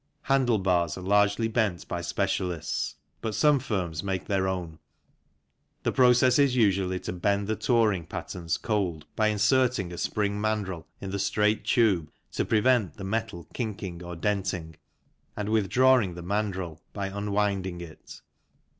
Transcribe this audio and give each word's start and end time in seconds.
Handle 0.23 0.57
bars 0.57 0.97
are 0.97 1.03
largely 1.03 1.47
bent 1.47 1.87
by 1.87 2.01
specialists, 2.01 2.95
but 3.21 3.35
some 3.35 3.59
firms 3.59 4.01
make 4.01 4.25
their 4.25 4.47
own. 4.47 4.79
The 5.83 5.91
process 5.91 6.39
is 6.39 6.55
usually 6.55 6.99
to 7.01 7.13
bend 7.13 7.45
the 7.47 7.55
touring 7.55 8.07
patterns 8.07 8.57
cold 8.57 9.05
by 9.15 9.27
inserting 9.27 9.91
a 9.93 9.99
spring 9.99 10.41
mandrel 10.41 10.85
in 10.99 11.11
the 11.11 11.19
straight 11.19 11.63
tube, 11.65 12.11
to 12.31 12.43
prevent 12.43 12.95
the 12.95 13.03
metal 13.03 13.47
kinking 13.53 14.01
or 14.01 14.15
denting, 14.15 14.75
and 15.37 15.49
withdrawing 15.49 16.15
the 16.15 16.23
mandrel 16.23 16.79
by 16.93 17.05
unwinding 17.05 17.79
it. 17.79 18.21